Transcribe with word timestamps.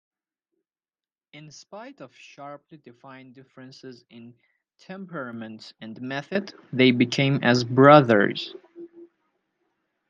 In 1.31 1.51
spite 1.51 2.01
of 2.01 2.15
sharply 2.17 2.79
defined 2.79 3.35
differences 3.35 4.03
in 4.09 4.33
temperament 4.79 5.75
and 5.79 6.01
method, 6.01 6.55
they 6.73 6.89
became 6.89 7.37
as 7.43 7.63
brothers. 7.63 8.55